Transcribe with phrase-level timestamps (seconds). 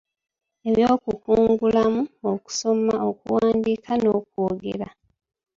[0.69, 2.03] Eby’okukugula mu
[2.33, 4.87] Okusoma, Okuwandiika, N’okwogera